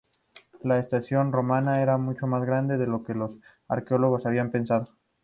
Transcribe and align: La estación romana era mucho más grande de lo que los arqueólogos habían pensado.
La 0.63 0.79
estación 0.79 1.31
romana 1.31 1.83
era 1.83 1.99
mucho 1.99 2.25
más 2.25 2.43
grande 2.43 2.79
de 2.79 2.87
lo 2.87 3.03
que 3.03 3.13
los 3.13 3.37
arqueólogos 3.67 4.25
habían 4.25 4.49
pensado. 4.49 4.95